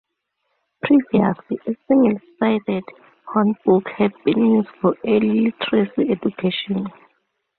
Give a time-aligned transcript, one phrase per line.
[0.81, 2.83] Previously, a single-sided
[3.27, 6.87] hornbook had been used for early literacy education.